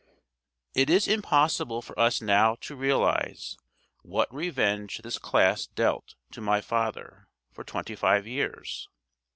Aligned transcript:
It 0.73 0.89
is 0.89 1.07
impossible 1.07 1.83
for 1.83 1.99
us 1.99 2.23
now 2.23 2.55
to 2.61 2.75
realize 2.75 3.55
what 4.01 4.33
revenge 4.33 4.97
this 5.03 5.19
class 5.19 5.67
dealt 5.67 6.15
to 6.31 6.41
my 6.41 6.59
father 6.59 7.27
for 7.51 7.63
twenty 7.63 7.93
five 7.93 8.25
years. 8.25 8.87